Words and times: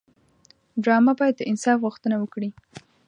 ډرامه 0.83 1.13
باید 1.19 1.35
د 1.37 1.41
انصاف 1.51 1.77
غوښتنه 1.85 2.15
وکړي 2.19 2.49